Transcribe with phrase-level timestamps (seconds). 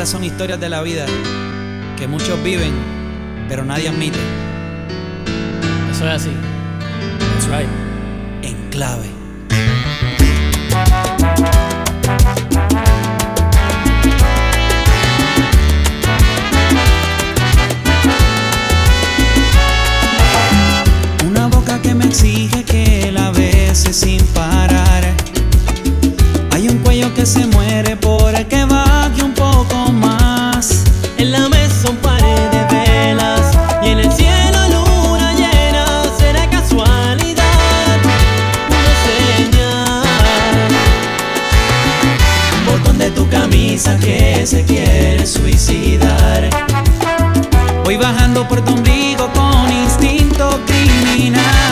[0.00, 1.04] Estas son historias de la vida
[1.98, 2.72] que muchos viven,
[3.50, 4.18] pero nadie admite.
[5.90, 6.30] Eso es así.
[7.18, 7.68] That's right.
[8.40, 9.10] En clave.
[21.28, 25.29] Una boca que me exige que la bese sin parar.
[26.70, 30.84] Un cuello que se muere por el que baje un poco más.
[31.16, 35.84] En la mesa un par de velas y en el cielo luna llena.
[36.16, 37.98] Será casualidad,
[38.68, 40.68] una señal.
[42.58, 46.50] Un botón de tu camisa que se quiere suicidar.
[47.82, 51.69] Voy bajando por tu ombligo con instinto criminal.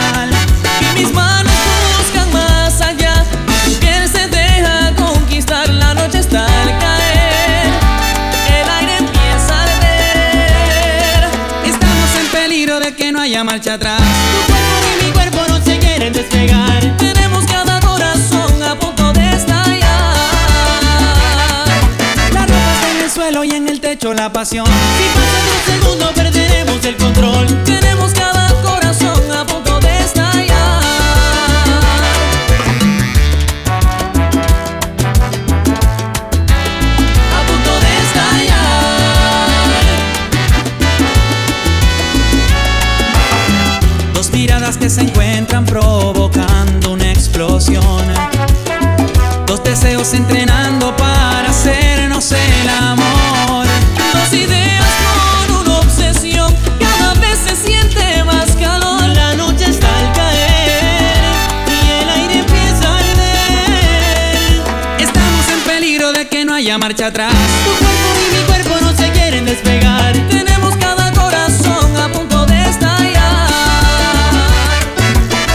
[67.11, 70.13] Tu cuerpo y mi cuerpo no se quieren despegar.
[70.29, 73.49] Tenemos cada corazón a punto de estallar.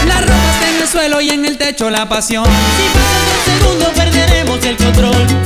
[0.05, 2.43] La ropa está en el suelo y en el techo la pasión.
[2.43, 5.44] Si pasa un segundo perderemos el control.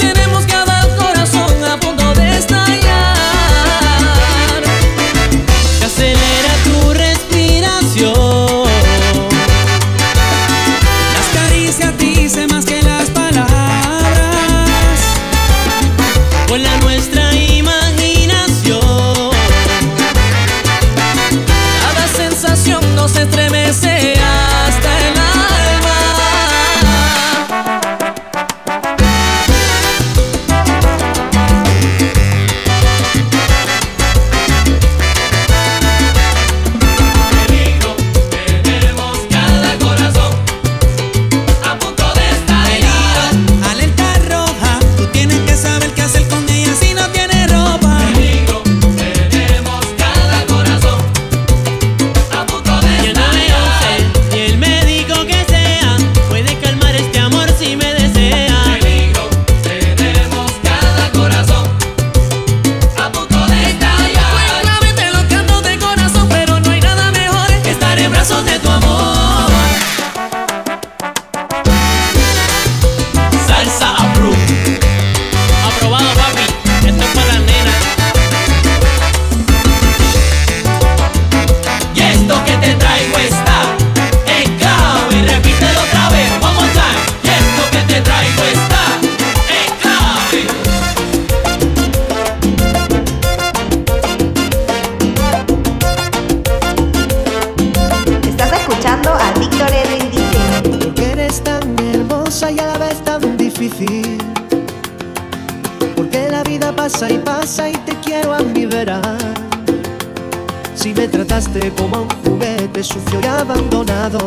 [111.76, 114.20] Como un juguete sucio y abandonado.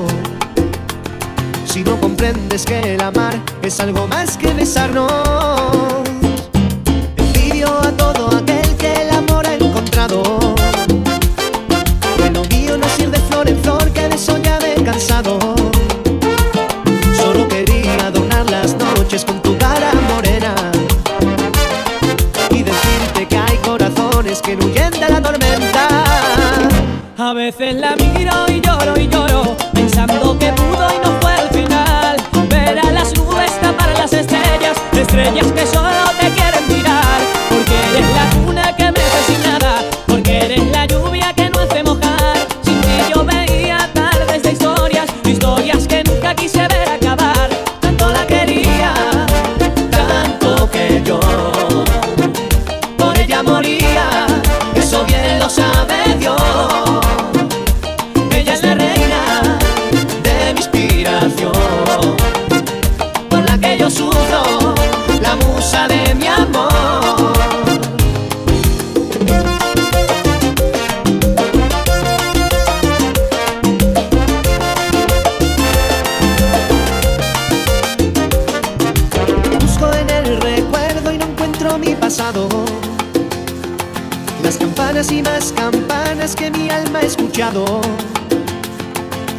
[1.65, 5.13] Si no comprendes que el amar es algo más que besarnos.
[7.17, 8.52] Envidio a todo aquel
[27.33, 31.49] A veces la miro y lloro y lloro, pensando que pudo y no fue el
[31.49, 32.17] final.
[32.51, 37.21] Ver a las nubes tapar las estrellas, estrellas que solo te quieren mirar.
[37.49, 42.37] Porque eres la luna que me nada, porque eres la lluvia que no hace mojar.
[42.63, 46.92] Sin ti yo veía tardes de historias, historias que nunca quise ver
[81.97, 82.49] pasado.
[84.43, 87.81] Las campanas y más campanas que mi alma ha escuchado.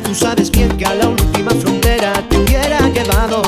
[0.03, 3.41] Tú sabes bien que a la última frontera te hubiera llevado.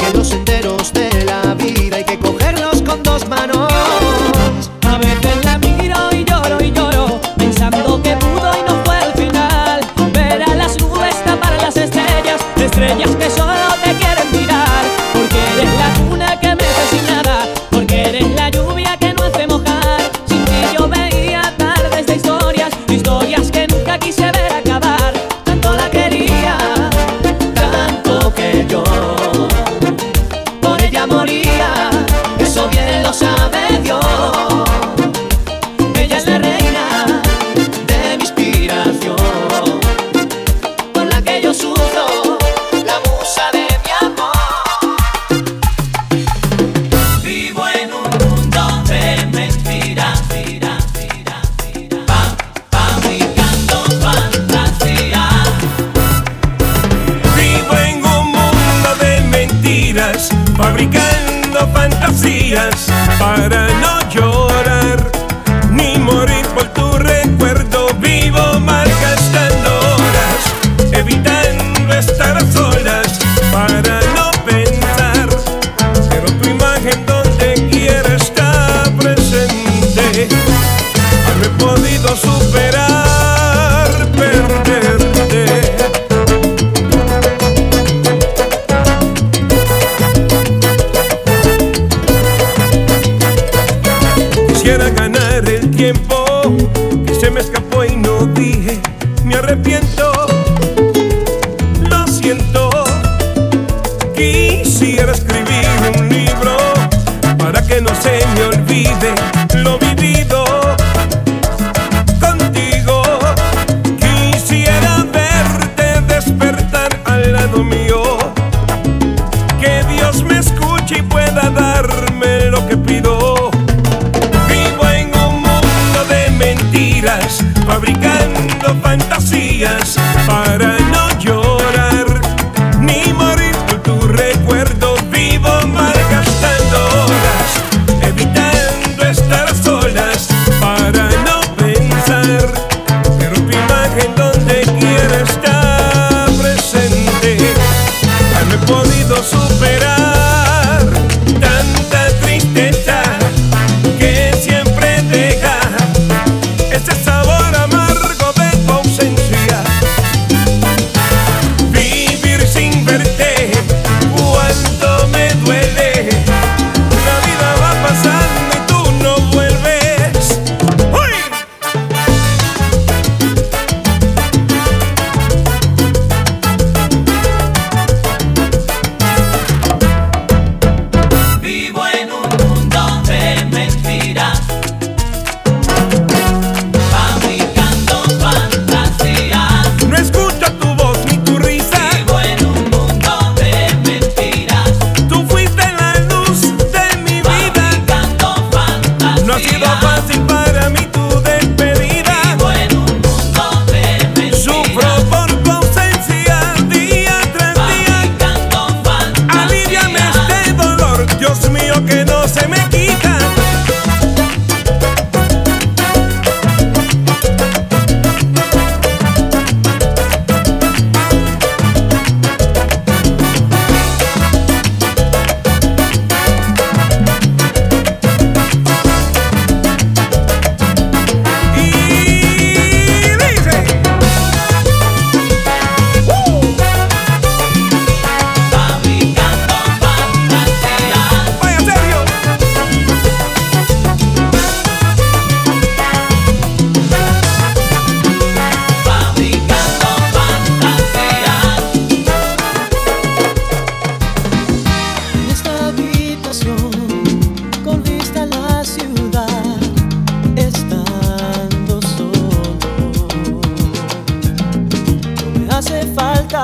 [0.00, 3.59] Que los senderos de la vida hay que cogerlos con dos manos.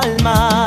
[0.06, 0.65] alma.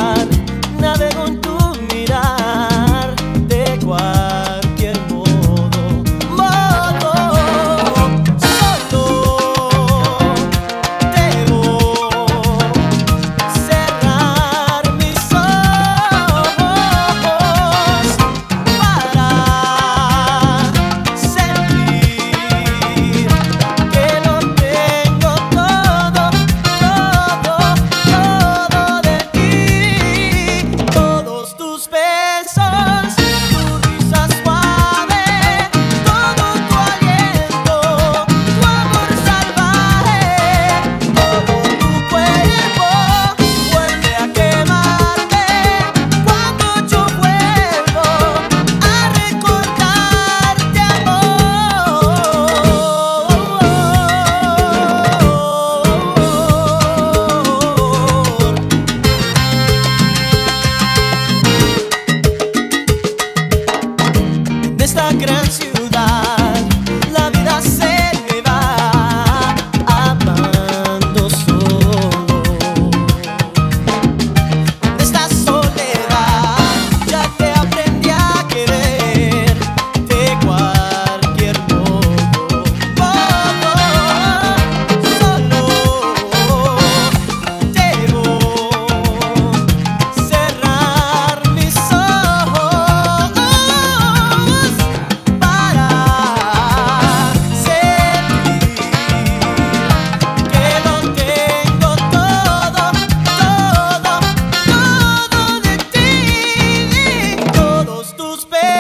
[108.40, 108.79] spare.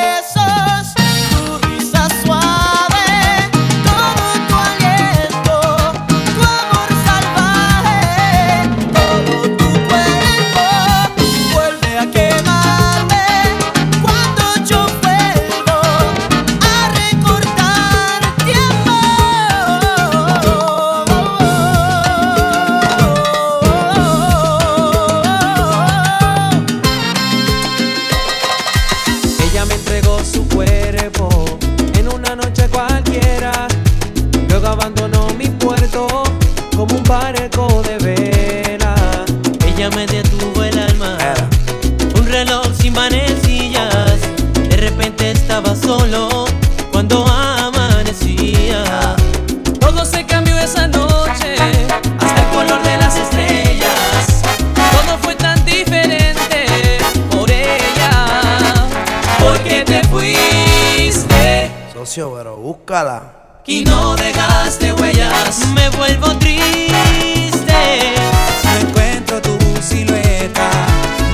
[63.68, 65.68] Y no dejaste huellas.
[65.76, 68.16] Me vuelvo triste.
[68.64, 70.72] No encuentro tu silueta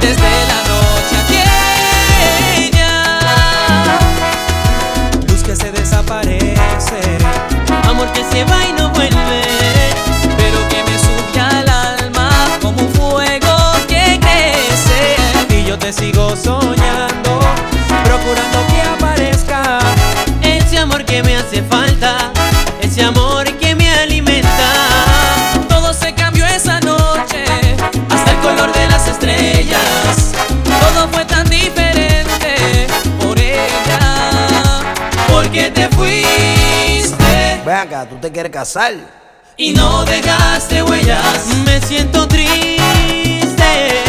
[0.01, 2.91] desde la noche aquella.
[5.29, 7.19] Luz que se desaparece,
[7.87, 9.43] amor que se va y no vuelve,
[10.35, 12.29] pero que me sube al alma
[12.61, 13.55] como un fuego
[13.87, 15.15] que crece.
[15.57, 16.35] Y yo te sigo
[37.65, 38.93] Ven acá, tú te quieres casar.
[39.57, 41.47] Y no dejaste huellas.
[41.65, 44.03] Me siento triste.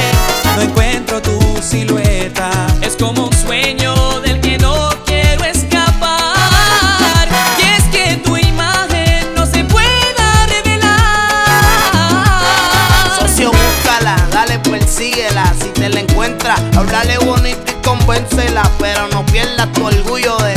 [0.54, 2.50] No encuentro tu silueta.
[2.82, 6.36] Es como un sueño del que no quiero escapar.
[7.56, 11.46] Y es que tu imagen no se pueda revelar.
[13.18, 15.50] Socio, búscala, dale, persíguela.
[15.58, 18.70] Si te la encuentras, háblale bonito y convéncela.
[18.78, 20.55] Pero no pierdas tu orgullo de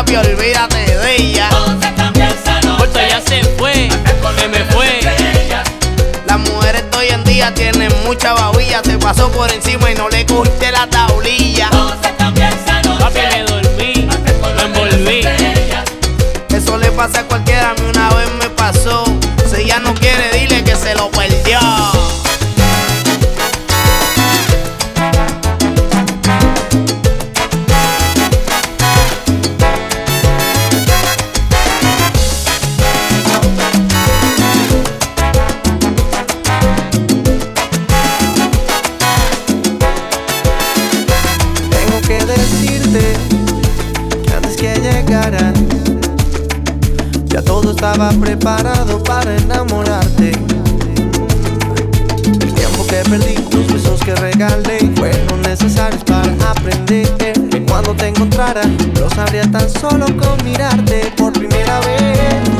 [0.00, 1.50] papi, olvídate de ella.
[1.50, 2.68] Se.
[2.78, 3.88] Puerto ya se fue,
[4.38, 5.00] se me fue.
[6.26, 10.24] Las mujeres hoy en día tienen mucha babilla, te pasó por encima y no le
[10.24, 11.68] cogiste la tablilla.
[12.02, 12.10] Se.
[12.98, 14.08] Papi, me dormí,
[14.56, 15.20] me envolví.
[16.54, 17.49] Eso le pasa a cualquiera,
[47.92, 50.30] estaba preparado para enamorarte.
[50.30, 58.06] El tiempo que perdí, los besos que regalé fueron necesarios para aprender que cuando te
[58.06, 58.62] encontrara
[58.94, 62.59] lo sabría tan solo con mirarte por primera vez.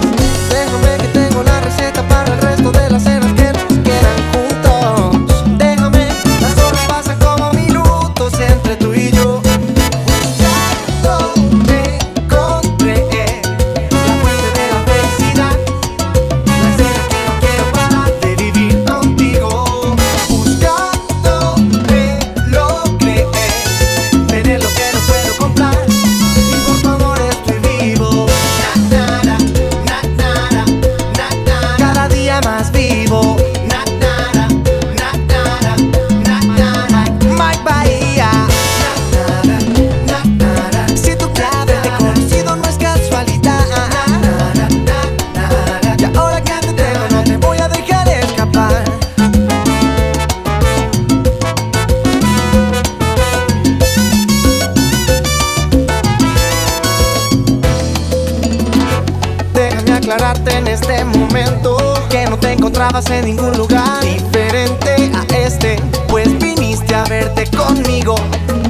[62.61, 65.77] Encontrabas en ningún lugar diferente a este,
[66.09, 68.15] pues viniste a verte conmigo.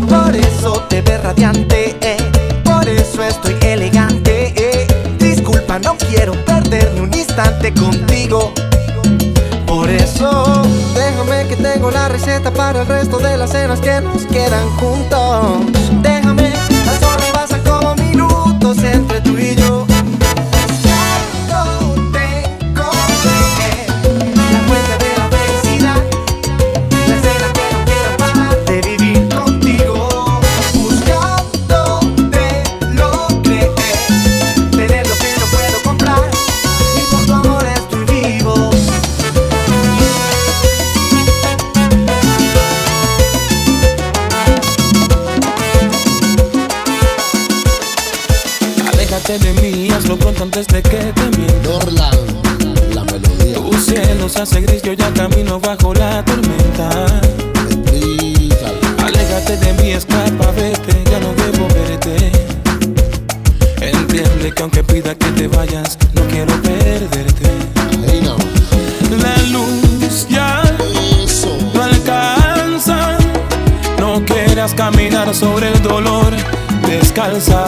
[0.08, 2.16] Por eso te ves radiante, eh,
[2.64, 4.52] por eso estoy elegante.
[4.56, 4.86] eh.
[5.18, 8.52] Disculpa, no quiero perder ni un instante contigo.
[9.66, 10.62] Por eso,
[10.94, 15.66] déjame que tengo la receta para el resto de las cenas que nos quedan juntos.
[16.02, 16.52] Déjame,
[49.30, 51.88] De mí, hazlo pronto antes de que te mienta.
[52.92, 53.54] La melodía.
[53.54, 57.06] Tu cielo se hace gris, yo ya camino bajo la tormenta.
[57.68, 59.06] Explícalo.
[59.06, 62.32] Aléjate de mí, escapa, vete, ya no debo verte.
[63.80, 67.50] Entiende que aunque pida que te vayas, no quiero perderte.
[68.10, 68.22] Ahí.
[69.22, 70.60] La luz ya
[71.24, 71.56] Eso.
[71.72, 73.16] no alcanza.
[73.96, 76.34] No quieras caminar sobre el dolor,
[76.84, 77.64] descalza.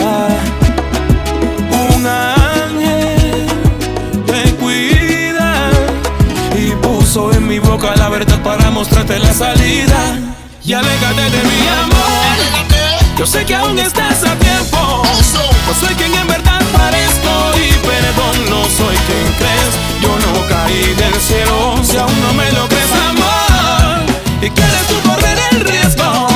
[7.53, 10.01] Mi boca la verdad para mostrarte la salida.
[10.65, 12.37] Y aléjate de mi amor.
[13.19, 15.03] Yo sé que aún estás a tiempo.
[15.67, 17.33] No soy quien en verdad parezco
[17.65, 19.73] y perdón, no soy quien crees.
[20.03, 24.01] Yo no caí del cielo si aún no me lo crees, amor.
[24.41, 26.29] Y quieres tú correr el riesgo.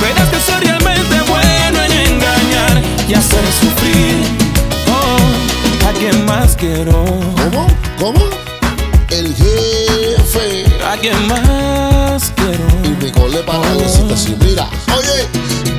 [0.00, 4.14] Verás que soy realmente bueno en engañar y hacer sufrir.
[4.94, 7.04] Oh, a quien más quiero,
[7.50, 7.66] ¿Cómo?
[7.98, 8.41] ¿Cómo?
[11.04, 11.08] Y
[13.02, 14.36] mi gole para la cita así.
[14.38, 15.26] Mira, oye,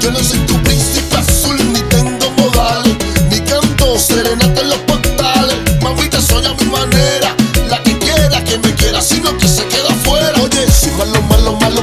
[0.02, 2.98] yo no soy tu príncipe azul, ni tengo modales,
[3.32, 5.56] ni canto serenata en los portales.
[5.82, 7.34] Mamita, soy a mi manera,
[7.70, 10.34] la que quiera que me quiera, sino que se queda afuera.
[10.42, 11.82] Oye, soy malo, malo, malo,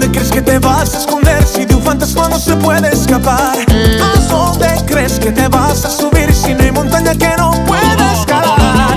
[0.00, 3.58] ¿Dónde crees que te vas a esconder si de un fantasma no se puede escapar?
[3.68, 8.14] ¿A dónde crees que te vas a subir si no hay montaña que no pueda
[8.14, 8.96] escalar?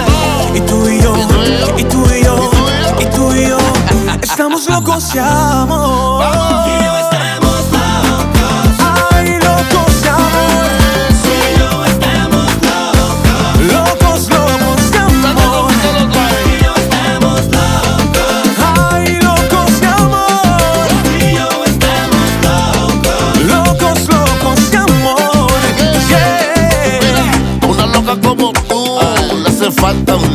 [0.56, 1.14] Y tú y yo,
[1.78, 2.52] y tú y yo,
[3.02, 3.58] y tú y yo,
[4.22, 6.24] estamos locos de amor.
[29.84, 30.33] phantom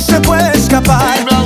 [0.00, 1.45] se puede escapar.